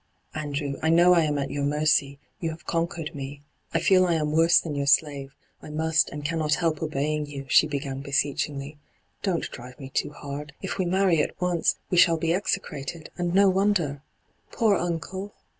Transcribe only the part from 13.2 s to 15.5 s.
no wonder I Poor uncle